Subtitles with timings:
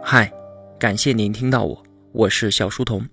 [0.00, 0.32] 嗨，
[0.78, 1.82] 感谢您听到我，
[2.12, 3.06] 我是小书童。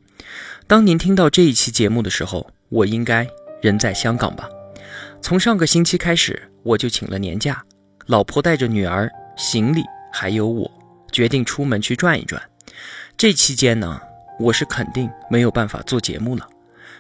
[0.68, 3.28] 当您听到这一期节目的时候，我应该
[3.62, 4.48] 人在香港吧？
[5.22, 7.62] 从上个星期开始，我就请了年假，
[8.06, 10.72] 老婆带着女儿、行李还有我，
[11.12, 12.42] 决定出门去转一转。
[13.18, 14.00] 这期间呢，
[14.40, 16.48] 我是肯定没有办法做节目了。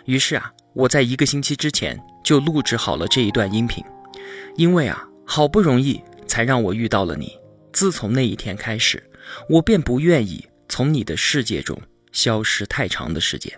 [0.05, 3.83] 于是啊，我在一个星期之前就录制好了这一段音频，
[4.55, 7.31] 因为啊，好不容易才让我遇到了你。
[7.71, 9.03] 自从那一天开始，
[9.49, 11.79] 我便不愿意从你的世界中
[12.11, 13.57] 消失太长的时间。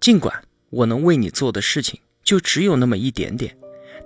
[0.00, 3.56] 尽管我能为你做的事情就只有那么一点点，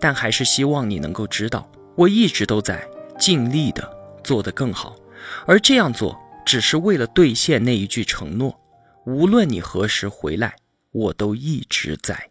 [0.00, 2.88] 但还是希望你能够知道，我一直都在
[3.18, 3.88] 尽力的
[4.22, 4.96] 做得更好。
[5.46, 8.60] 而这样做，只是为了兑现那一句承诺：
[9.06, 10.56] 无论你何时回来，
[10.92, 12.30] 我都一直在。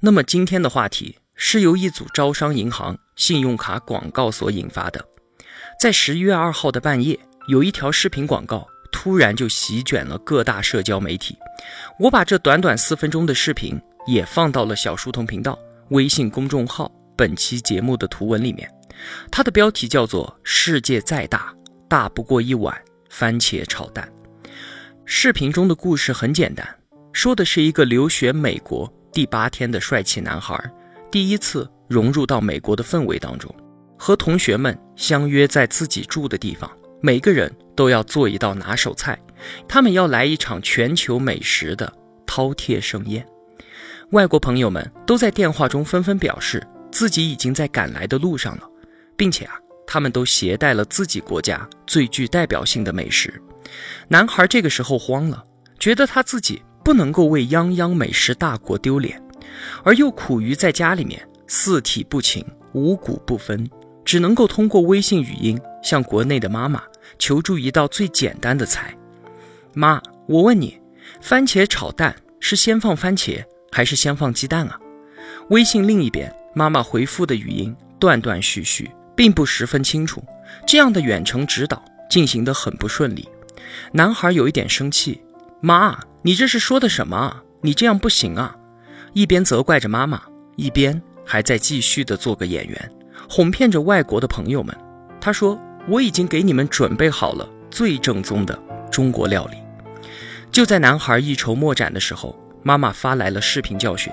[0.00, 5.06] 那么今天的话题是由一组招商银行信用卡广告所引发的。
[5.80, 11.34] 在十一月二号的半夜，有一条视频广告突然就席卷了各大社交媒体。
[11.98, 15.58] 我把这短短四分钟的视频也放到了小书童频道
[15.88, 18.70] 微信公众号本期节目的图文里面。
[19.30, 21.50] 它的标题叫做“世界再大，
[21.88, 24.06] 大不过一碗番茄炒蛋”。
[25.06, 26.68] 视频中的故事很简单，
[27.14, 30.62] 说的是一个留学美国第八天的帅气男孩，
[31.10, 33.50] 第一次融入到美国的氛围当中。
[34.02, 36.70] 和同学们相约在自己住的地方，
[37.02, 39.20] 每个人都要做一道拿手菜，
[39.68, 41.92] 他们要来一场全球美食的
[42.26, 43.24] 饕餮盛宴。
[44.12, 48.66] 外国朋友们都在电话中纷纷表示自己已经在赶来的路上了，
[49.18, 49.52] 并且啊，
[49.86, 53.40] 他们都携带了自己国家最具代表性的美食。
[54.08, 55.44] 男孩这个时候慌了，
[55.78, 59.22] 觉得他自己不能够为泱泱美食大国丢脸，
[59.84, 62.42] 而又苦于在家里面四体不勤，
[62.72, 63.68] 五谷不分。
[64.04, 66.82] 只能够通过微信语音向国内的妈妈
[67.18, 68.94] 求助一道最简单的菜。
[69.74, 70.80] 妈，我问你，
[71.20, 74.78] 番茄炒蛋是先放番茄还是先放鸡蛋啊？
[75.50, 80.22] 微信另一边，妈妈回复的语音断断续续，并不十分清楚。
[80.66, 83.28] 这样的远程指导进行得很不顺利。
[83.92, 85.22] 男孩有一点生气
[85.60, 87.42] ：“妈，你这是说的什么啊？
[87.60, 88.56] 你这样不行啊！”
[89.12, 90.22] 一边责怪着妈妈，
[90.56, 92.92] 一边还在继续的做个演员。
[93.32, 94.76] 哄骗着外国的朋友们，
[95.20, 98.60] 他说：“我已经给你们准备好了最正宗的
[98.90, 99.56] 中国料理。”
[100.50, 104.10] 就在男孩一筹莫展的时候，妈妈发来了视频教学，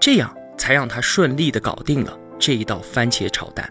[0.00, 3.70] 这样才让他顺利的搞定了这一道番茄炒蛋。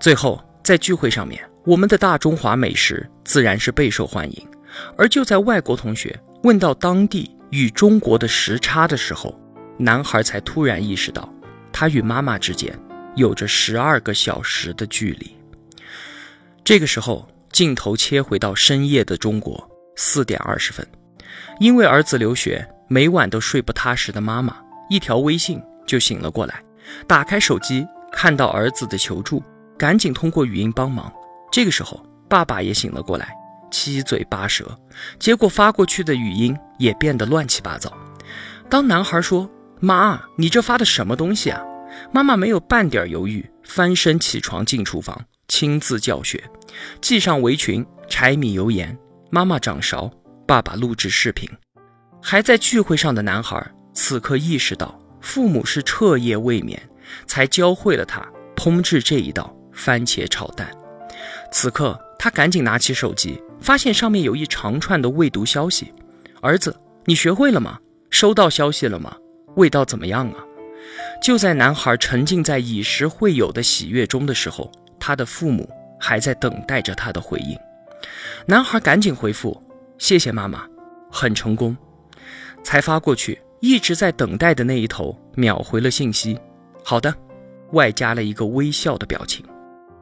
[0.00, 4.48] 最后，在聚会上面，我们的大中华美食自然是备受欢迎。
[4.96, 9.38] 而就在外国同学问到当地与中国的时差的时候，
[9.76, 11.30] 男孩才突然意识到，
[11.70, 12.72] 他与妈妈之间。
[13.18, 15.36] 有着十二个小时的距离。
[16.64, 20.86] 这个时候，镜头切回到深夜的中国，四点二十分。
[21.58, 24.56] 因为儿子留学，每晚都睡不踏实的妈妈，
[24.88, 26.62] 一条微信就醒了过来。
[27.06, 29.42] 打开手机，看到儿子的求助，
[29.76, 31.12] 赶紧通过语音帮忙。
[31.50, 33.34] 这个时候，爸爸也醒了过来，
[33.70, 34.78] 七嘴八舌，
[35.18, 37.92] 结果发过去的语音也变得乱七八糟。
[38.70, 39.48] 当男孩说
[39.80, 41.60] ：“妈，你这发的什么东西啊？”
[42.10, 46.42] 妈妈没有半点犹豫，翻身起床进厨房，亲自教学，
[47.02, 48.96] 系上围裙，柴米油盐，
[49.30, 50.10] 妈妈掌勺，
[50.46, 51.48] 爸爸录制视频。
[52.22, 56.80] 还在聚会上的男孩此刻意识到，父母是彻夜未眠，
[57.26, 58.26] 才教会了他
[58.56, 60.68] 烹制这一道番茄炒蛋。
[61.52, 65.92] 此刻，他赶紧拿起手机，发现上面有一长串的未读消息
[66.40, 67.78] ：“儿子，你学会了吗？
[68.10, 69.14] 收到消息了吗？
[69.56, 70.44] 味道怎么样啊？”
[71.20, 75.68] 就在男孩沉浸在以食会友的喜悦中的时候，他的父母
[76.00, 77.58] 还在等待着他的回应。
[78.46, 79.60] 男孩赶紧回复
[79.98, 80.66] ：“谢谢妈妈，
[81.10, 81.76] 很成功。”
[82.62, 86.38] 才发过去，一直在等待的那一头秒回了信息
[86.84, 87.14] ：“好的。”
[87.72, 89.44] 外加了一个微笑的表情，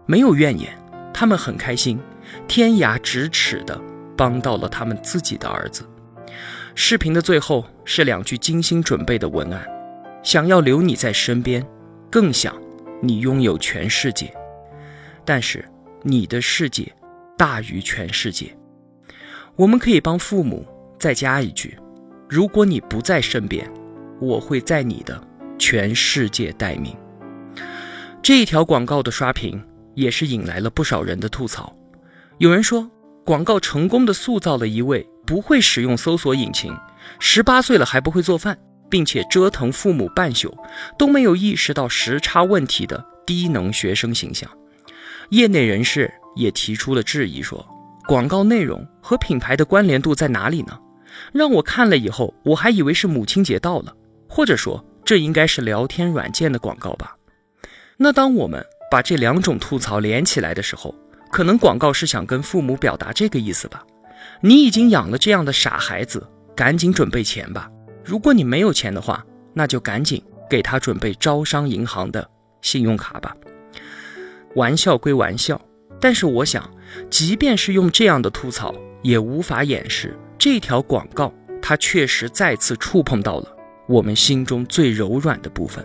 [0.06, 0.72] 没有怨言，
[1.12, 1.98] 他们很开心，
[2.46, 3.76] 天涯咫尺的
[4.16, 5.84] 帮到了他们自己的儿子。
[6.76, 9.66] 视频的最后是两句精心准备的文案。
[10.26, 11.64] 想要留你在身边，
[12.10, 12.52] 更想
[13.00, 14.28] 你拥有全世界。
[15.24, 15.64] 但是
[16.02, 16.92] 你的世界
[17.38, 18.52] 大于全世界。
[19.54, 20.66] 我们可以帮父母
[20.98, 21.78] 再加一句：
[22.28, 23.72] 如果你不在身边，
[24.20, 25.22] 我会在你的
[25.60, 26.92] 全世界待命。
[28.20, 29.64] 这一条广告的刷屏
[29.94, 31.72] 也是引来了不少人的吐槽。
[32.38, 32.90] 有人说，
[33.24, 36.76] 广告成功的塑造了一位不会使用搜索引擎、
[37.20, 38.58] 十八岁了还不会做饭。
[38.88, 40.56] 并且折腾父母半宿
[40.98, 44.48] 都没有意识到时差问题的低能学生形象，
[45.30, 47.66] 业内人士也提出了质疑，说
[48.06, 50.78] 广告内容和品牌的关联度在哪里呢？
[51.32, 53.92] 让我看了以后，我还以为是母亲节到了，
[54.28, 57.16] 或者说这应该是聊天软件的广告吧。
[57.96, 60.94] 那当我们把这两种吐槽连起来的时候，
[61.32, 63.82] 可能广告是想跟父母表达这个意思吧：
[64.40, 66.24] 你已经养了这样的傻孩子，
[66.54, 67.68] 赶紧准备钱吧。
[68.06, 72.30] 如果你没有钱的话，那就赶紧给他准备招商银行的
[72.62, 73.36] 信用卡吧。
[74.54, 75.60] 玩笑归玩笑，
[76.00, 76.70] 但是我想，
[77.10, 78.72] 即便是用这样的吐槽，
[79.02, 83.56] 也无法掩饰这条广告它确实再次触碰到了
[83.88, 85.84] 我们心中最柔软的部分。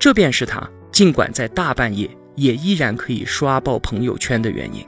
[0.00, 4.84] 这便是它尽管在大半夜也依然可以刷爆朋友圈的原因。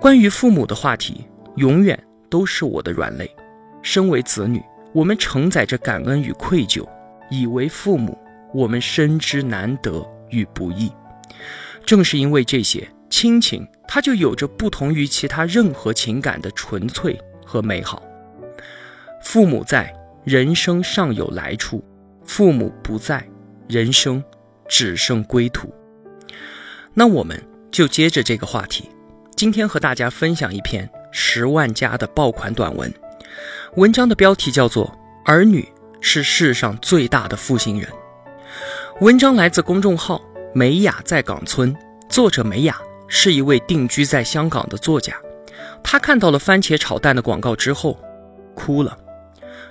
[0.00, 1.24] 关于父母的话题，
[1.54, 1.96] 永远
[2.28, 3.30] 都是我的软肋。
[3.82, 4.60] 身为子女。
[4.98, 6.84] 我们承载着感恩与愧疚，
[7.30, 8.18] 以为父母，
[8.52, 10.92] 我们深知难得与不易。
[11.86, 17.16] 正是因为这些亲情，它就有着不同于其他任何情感的纯粹
[17.46, 18.02] 和美好。
[19.22, 21.78] 父母在，人生尚有来处；
[22.24, 23.24] 父母不在，
[23.68, 24.20] 人生
[24.68, 25.72] 只剩归途。
[26.92, 27.40] 那我们
[27.70, 28.90] 就接着这个话题，
[29.36, 32.92] 今天和大家分享一篇十万加的爆款短文。
[33.76, 34.86] 文章的标题叫做
[35.24, 35.66] 《儿女
[36.00, 37.88] 是世上最大的负心人》。
[39.00, 40.20] 文章来自公众号
[40.54, 41.74] “美雅在港村”，
[42.08, 45.14] 作者美雅是一位定居在香港的作家。
[45.82, 47.98] 他看到了番茄炒蛋的广告之后，
[48.54, 48.98] 哭了，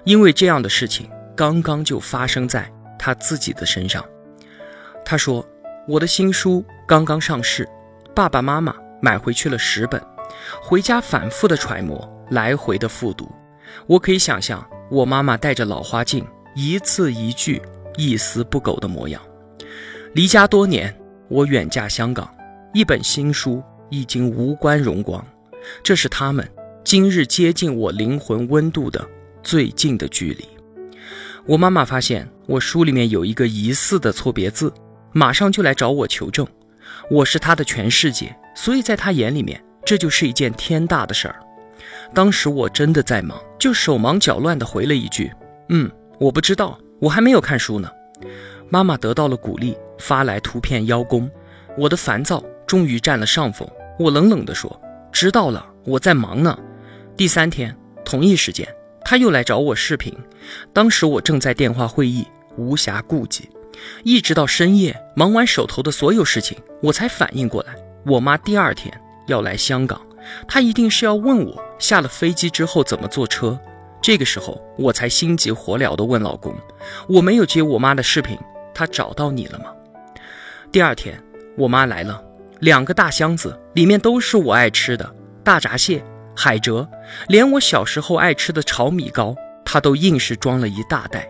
[0.05, 4.03] 因为这样的事情刚刚就发生在他自己的身上。
[5.03, 5.45] 他说
[5.87, 7.67] ：“我的新书刚刚上市，
[8.15, 10.01] 爸爸妈妈买回去了十本，
[10.61, 13.29] 回家反复的揣摩，来回的复读。”
[13.85, 16.25] 我可以想象我妈妈戴着老花镜，
[16.55, 17.61] 一字一句
[17.97, 19.21] 一丝不苟的模样。
[20.13, 20.95] 离家多年，
[21.27, 22.33] 我远嫁香港，
[22.73, 25.25] 一本新书已经无关荣光。
[25.83, 26.49] 这是他们
[26.83, 29.05] 今日接近我灵魂温度的
[29.43, 30.45] 最近的距离。
[31.45, 34.73] 我妈妈发现我书里面有一个疑似的错别字，
[35.13, 36.47] 马上就来找我求证。
[37.09, 41.39] 我是她的全世界，所以在她眼里面，这就是一件天大的事儿。
[42.13, 45.31] 当时我真的在忙，就手忙脚乱地回了一句
[45.69, 47.89] ：“嗯，我不知道，我还没有看书呢。”
[48.69, 51.29] 妈妈得到了鼓励，发来图片邀功。
[51.77, 53.69] 我的烦躁终于占了上风，
[53.99, 54.81] 我冷冷地说
[55.11, 56.57] ：“知道了，我在忙呢。”
[57.15, 58.67] 第三天同一时间，
[59.05, 60.13] 他又来找我视频，
[60.73, 63.49] 当时我正在电话会议，无暇顾及，
[64.03, 67.75] 一直到深夜忙完手头的所有事情，我才反应过来，
[68.05, 68.93] 我妈第二天
[69.27, 70.01] 要来香港。
[70.47, 73.59] 他一定是要问我下了飞机之后怎么坐车，
[74.01, 76.53] 这个时候我才心急火燎地问老公
[77.07, 78.37] ：“我没有接我妈的视频，
[78.73, 79.65] 她找到你了吗？”
[80.71, 81.21] 第二天
[81.57, 82.21] 我妈来了，
[82.59, 86.03] 两个大箱子里面都是我爱吃的大闸蟹、
[86.35, 86.87] 海蜇，
[87.27, 89.35] 连我小时候爱吃的炒米糕，
[89.65, 91.27] 她都硬是装了一大袋。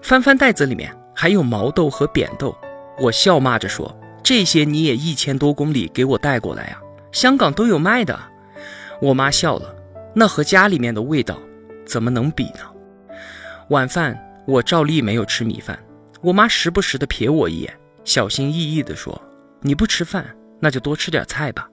[0.00, 2.56] 翻翻袋子里面还有毛豆和扁豆，
[2.98, 6.80] 我笑骂着说：“这些你也一千多公里给我带过来啊？”
[7.12, 8.18] 香港都有卖的，
[9.00, 9.74] 我妈笑了，
[10.14, 11.40] 那和家里面的味道
[11.86, 12.60] 怎么能比呢？
[13.70, 15.78] 晚饭我照例没有吃米饭，
[16.20, 17.72] 我妈时不时的瞥我一眼，
[18.04, 19.20] 小心翼翼的说
[19.60, 20.26] ：“你不吃饭，
[20.60, 21.68] 那就多吃点菜吧，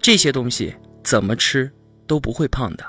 [0.00, 1.70] 这些东西怎么吃
[2.06, 2.84] 都不会胖的。”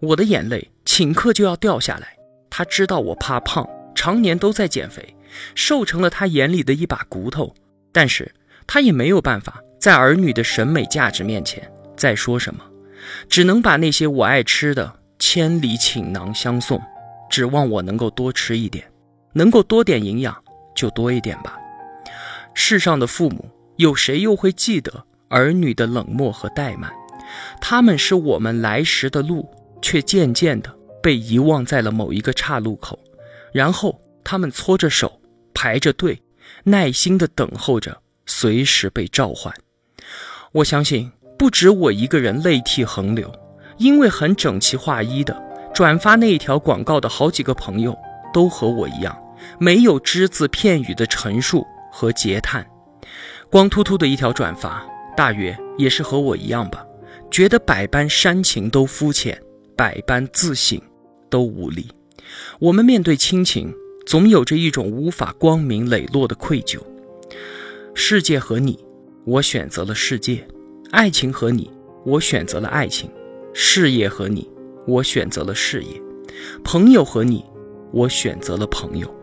[0.00, 2.16] 我的眼泪顷刻就要掉下来。
[2.50, 5.16] 她知道我怕胖，常年都在减肥，
[5.54, 7.52] 瘦成了她眼里的一把骨头，
[7.92, 8.32] 但是
[8.66, 9.60] 她也没有办法。
[9.78, 12.64] 在儿女的审美价值面前，再说什么，
[13.28, 16.80] 只能把那些我爱吃的千里请囊相送，
[17.30, 18.84] 指望我能够多吃一点，
[19.32, 20.36] 能够多点营养
[20.74, 21.56] 就多一点吧。
[22.54, 26.92] 世上的父母，有谁又会记得儿女的冷漠和怠慢？
[27.60, 29.48] 他们是我们来时的路，
[29.80, 32.98] 却渐渐的被遗忘在了某一个岔路口，
[33.52, 35.20] 然后他们搓着手，
[35.54, 36.20] 排着队，
[36.64, 39.54] 耐心的等候着，随时被召唤。
[40.52, 43.30] 我相信不止我一个人泪涕横流，
[43.76, 45.40] 因为很整齐划一的
[45.74, 47.96] 转发那一条广告的好几个朋友
[48.32, 49.16] 都和我一样，
[49.60, 52.66] 没有只字片语的陈述和嗟叹，
[53.50, 54.84] 光秃秃的一条转发，
[55.16, 56.84] 大约也是和我一样吧，
[57.30, 59.38] 觉得百般煽情都肤浅，
[59.76, 60.80] 百般自省
[61.28, 61.88] 都无力。
[62.58, 63.72] 我们面对亲情，
[64.06, 66.80] 总有着一种无法光明磊落的愧疚。
[67.94, 68.87] 世界和你。
[69.28, 70.42] 我选择了世界，
[70.90, 71.70] 爱情和你；
[72.02, 73.10] 我选择了爱情，
[73.52, 74.40] 事业和你；
[74.86, 76.00] 我选择了事业，
[76.64, 77.44] 朋友和你；
[77.92, 79.14] 我选择了朋友。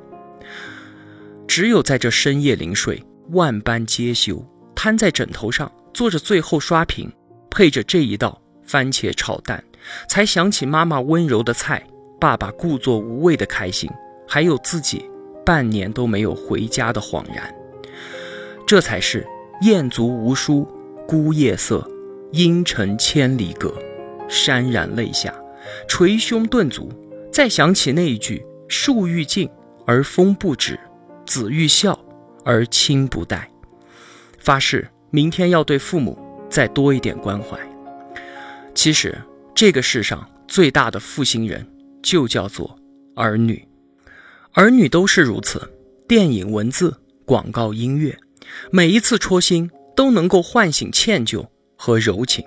[1.48, 4.46] 只有在这深夜临睡，万般皆休，
[4.76, 7.12] 瘫在枕头上，做着最后刷屏，
[7.50, 9.64] 配着这一道番茄炒蛋，
[10.08, 11.84] 才想起妈妈温柔的菜，
[12.20, 13.90] 爸爸故作无畏的开心，
[14.28, 15.04] 还有自己
[15.44, 17.52] 半年都没有回家的恍然。
[18.68, 19.26] 这才是
[19.62, 20.68] 雁足无书，
[21.08, 21.90] 孤夜色，
[22.34, 23.74] 阴沉千里阁，
[24.28, 25.34] 潸然泪下，
[25.88, 26.92] 捶胸顿足。
[27.32, 29.50] 再想起那一句“树欲静
[29.86, 30.78] 而风不止，
[31.26, 31.98] 子欲孝
[32.44, 33.50] 而亲不待”，
[34.40, 36.18] 发誓明天要对父母
[36.50, 37.58] 再多一点关怀。
[38.74, 39.18] 其实，
[39.54, 41.66] 这个世上最大的负心人
[42.04, 42.78] 就叫做
[43.16, 43.66] 儿女，
[44.52, 45.62] 儿女都是如此。
[46.08, 46.96] 电影、文字、
[47.26, 48.16] 广告、音乐，
[48.72, 51.48] 每一次戳心都能够唤醒歉疚
[51.78, 52.46] 和柔情。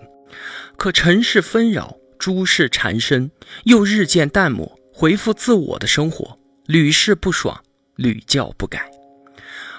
[0.76, 3.30] 可尘世纷扰，诸事缠身，
[3.64, 7.62] 又日渐淡漠，回复自我的生活屡试不爽，
[7.96, 8.90] 屡教不改。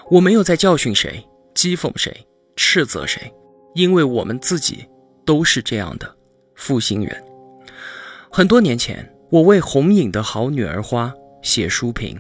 [0.10, 1.24] 我没有在教训谁、
[1.54, 3.32] 讥讽谁、斥责谁，
[3.76, 4.86] 因为我们自己
[5.26, 6.16] 都是这样的。
[6.56, 7.24] 负心人。
[8.30, 12.20] 很多年前，我为红影的好女儿花写书评，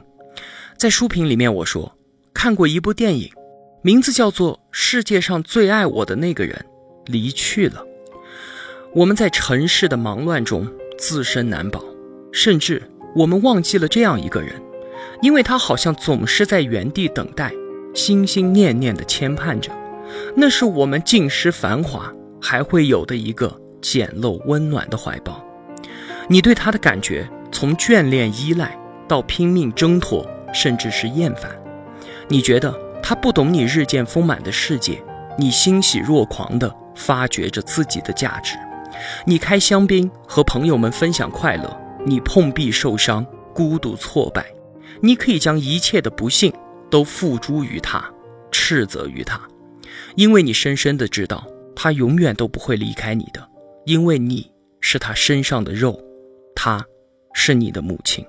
[0.77, 1.97] 在书评里面我说，
[2.33, 3.29] 看过一部电影，
[3.81, 6.65] 名字叫做《世界上最爱我的那个人
[7.05, 7.81] 离去了》。
[8.93, 10.67] 我们在尘世的忙乱中
[10.97, 11.83] 自身难保，
[12.31, 12.81] 甚至
[13.15, 14.61] 我们忘记了这样一个人，
[15.21, 17.53] 因为他好像总是在原地等待，
[17.93, 19.71] 心心念念的牵绊着。
[20.35, 23.59] 那是我们尽失繁华还会有的一个。
[23.81, 25.41] 简陋温暖的怀抱，
[26.27, 31.49] 你对他的感觉从眷恋依赖到拼命挣脱，甚至是厌烦。
[32.27, 35.03] 你觉得他不懂你日渐丰满的世界，
[35.37, 38.55] 你欣喜若狂地发掘着自己的价值。
[39.25, 44.45] 你开香槟和朋友们分享快乐，你碰壁受伤、孤独挫败，
[45.01, 46.53] 你可以将一切的不幸
[46.89, 48.03] 都付诸于他，
[48.51, 49.39] 斥责于他，
[50.15, 53.47] 因为你深深的知道他永远都不会离开你的。
[53.85, 54.51] 因为你
[54.81, 55.99] 是他身上的肉，
[56.53, 56.85] 他
[57.33, 58.23] 是你的母亲。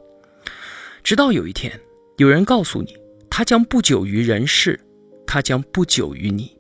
[1.03, 1.79] 直到有一天，
[2.17, 2.97] 有人告诉你，
[3.31, 4.79] 他将不久于人世，
[5.27, 6.59] 他将不久于你。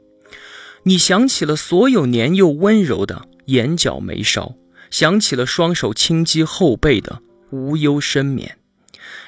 [0.85, 4.55] 你想起了所有年幼温柔的眼角眉梢，
[4.91, 8.57] 想起了双手轻击后背的无忧深眠。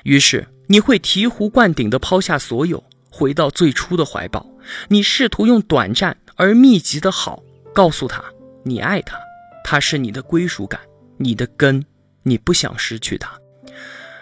[0.04, 4.48] 于是，你会醍醐灌顶地抛下所有，回到最初的怀抱。
[4.88, 7.42] 你试图用短暂而密集的好
[7.74, 8.24] 告诉他，
[8.62, 9.18] 你爱他。
[9.64, 10.80] 他是你的归属感，
[11.18, 11.84] 你的根，
[12.22, 13.38] 你不想失去他。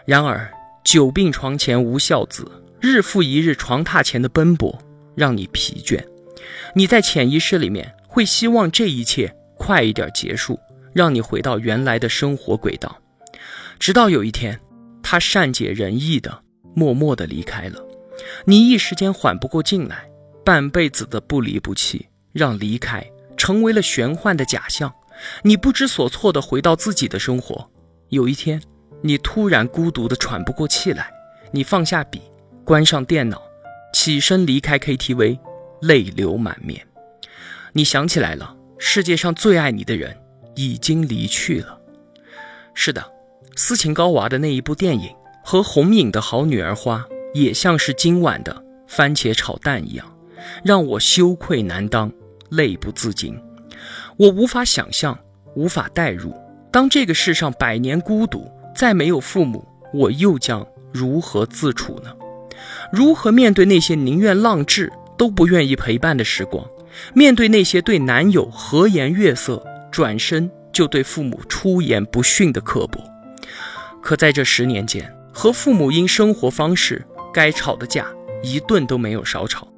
[0.04, 0.50] 然而，
[0.84, 2.50] 久病床前无孝子，
[2.80, 4.76] 日复一日床榻前的奔波
[5.14, 6.02] 让你疲倦。
[6.74, 10.58] 你在潜意识里面会希望这一切快一点结束，
[10.94, 12.96] 让你回到原来的生活轨道。
[13.78, 14.58] 直到有一天，
[15.02, 16.42] 他善解人意的
[16.74, 17.78] 默默的离开了，
[18.44, 20.08] 你一时间缓不过劲来，
[20.44, 23.04] 半辈子的不离不弃，让离开
[23.36, 24.92] 成为了玄幻的假象。
[25.42, 27.70] 你不知所措的回到自己的生活。
[28.08, 28.60] 有一天，
[29.02, 31.10] 你突然孤独的喘不过气来，
[31.52, 32.22] 你放下笔，
[32.70, 33.42] 关上电脑，
[33.92, 35.40] 起身离开 KTV，
[35.80, 36.86] 泪流满面。
[37.72, 40.16] 你想起来了，世界上最爱你的人
[40.54, 41.80] 已经离去了。
[42.72, 43.04] 是的，
[43.56, 45.12] 斯琴高娃的那一部电影
[45.42, 50.06] 和红影的好女儿花，也像是今晚的番茄炒蛋一样，
[50.64, 52.08] 让我羞愧难当，
[52.50, 53.36] 泪不自禁。
[54.16, 55.18] 我无法想象，
[55.56, 56.32] 无法代入，
[56.70, 62.14] 当这个世上百年孤独，再没有父母，我又将如何自处呢？
[62.92, 66.66] 如何面对那些宁愿浪掷都不愿意陪伴的时光？
[67.14, 73.00] 面对那些对男友和颜悦色，转身就对父母出言不逊的刻薄？
[74.02, 78.06] 可在这十年间，和父母因生活方式该吵的架
[78.42, 79.68] 一顿都没有少吵，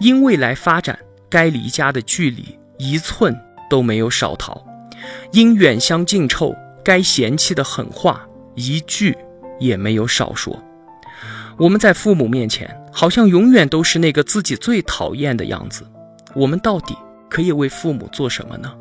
[0.00, 3.36] 因未来发展该离家的距离一寸。
[3.68, 4.64] 都没有少逃，
[5.32, 8.24] 因远香近臭，该嫌弃的狠话
[8.54, 9.12] 一句
[9.58, 10.62] 也没有少说。
[11.58, 15.86] 我们在父母面前，好像永远都是那个自己最讨厌的样子。
[16.34, 16.94] 我们到底
[17.28, 18.72] 可以为父母做什么呢？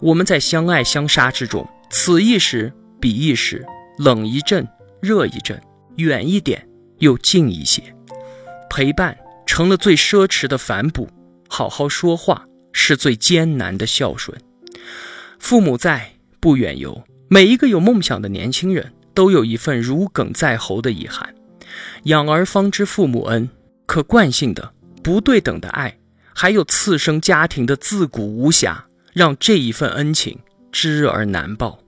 [0.00, 3.64] 我们在相爱相杀之中，此一时彼一时，
[3.98, 4.66] 冷一阵，
[5.00, 5.60] 热一阵，
[5.96, 6.66] 远一点
[6.98, 7.82] 又近一些，
[8.68, 11.08] 陪伴成了最奢侈的反哺。
[11.48, 12.44] 好好说话。
[12.72, 14.40] 是最艰难的孝顺。
[15.40, 17.02] 父母在，不远游。
[17.28, 21.34] 每一个有梦想的年轻人都有一份如鲠在喉的遗憾。
[22.04, 23.48] 养儿方知父母恩，
[23.86, 24.72] 可惯性的、
[25.02, 25.98] 不对等的爱，
[26.34, 28.76] 还有次生家庭的自古无暇，
[29.12, 30.38] 让这一份恩情
[30.72, 31.78] 知而难报。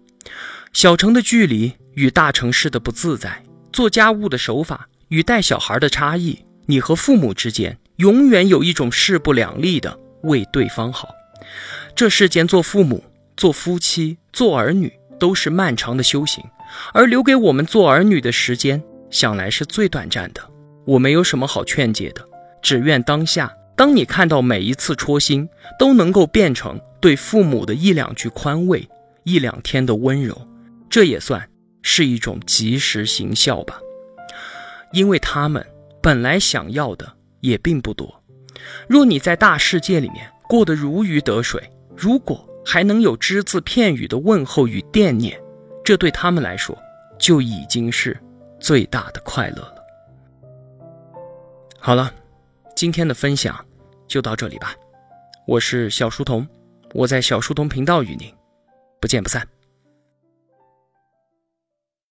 [0.73, 9.99] 小城的距离与大城市的不自在，做家务的手法与带小孩的差异，你和父母之间永远有一种势不两立的。
[10.23, 11.09] 为对方好，
[11.97, 13.03] 这世间做父母
[13.37, 16.45] 做夫妻、做儿女都是漫长的修行，
[16.95, 20.43] 而留给我们做儿女的时间，想来是最短暂的。
[20.85, 22.29] 我没有什么好劝解的，
[22.61, 28.89] 只愿当下，当你看到每一次戳心，都能够变成对父母的一两句宽慰，
[29.23, 30.37] 一两天的温柔，
[30.91, 31.49] 这也算
[31.83, 33.79] 是一种及时行孝吧。
[34.93, 35.65] 因为他们
[36.03, 38.23] 本来想要的也并不多。
[38.89, 41.63] 若你在大世界里面过得如鱼得水，
[41.97, 45.41] 如果还能有只字片语的问候与惦念，
[45.85, 46.77] 这对他们来说
[47.19, 48.19] 就已经是
[48.63, 49.85] 最大的快乐了。
[51.81, 52.15] 好了，
[52.77, 53.63] 今天的分享
[54.07, 54.73] 就到这里吧。
[55.49, 56.47] 我是小书童，
[56.95, 58.33] 我在小书童频道与您
[59.01, 59.45] 不见不散。